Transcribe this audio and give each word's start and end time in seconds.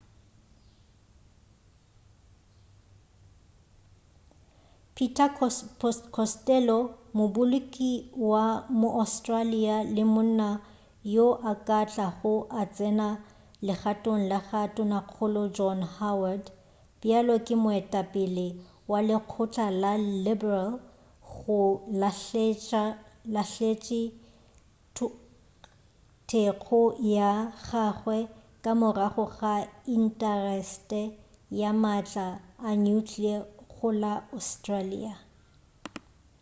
peter 4.95 5.29
costello 6.19 6.79
moboloki 7.17 7.91
wa 8.31 8.43
mo-austarlia 8.79 9.75
le 9.95 10.03
monna 10.13 10.47
yo 11.15 11.27
a 11.51 11.53
ka 11.67 11.79
tlago 11.91 12.33
a 12.61 12.63
tsena 12.75 13.07
le 13.65 13.73
gatong 13.81 14.21
la 14.31 14.37
tonakgolo 14.75 15.43
john 15.57 15.79
howard 15.97 16.45
bjalo 16.99 17.35
ka 17.45 17.55
moetapele 17.63 18.47
wa 18.91 18.99
lekgotla 19.09 19.65
la 19.83 19.91
liberal 20.25 20.71
go 21.31 21.57
lahletše 21.99 22.83
thekgo 26.29 26.81
ya 27.17 27.29
gagwe 27.67 28.17
ka 28.63 28.71
morago 28.81 29.23
ga 29.37 29.53
intasetere 29.95 31.13
ya 31.61 31.69
maatla 31.83 32.25
a 32.69 32.71
nuclear 32.85 33.39
go 33.73 33.87
la 34.01 34.13
australia 34.37 35.13